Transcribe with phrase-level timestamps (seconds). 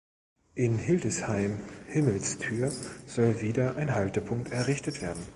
[0.55, 2.71] In Hildesheim-Himmelsthür
[3.05, 5.21] soll wieder ein Haltepunkt errichtet werden.